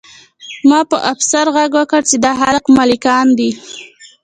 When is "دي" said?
3.37-3.49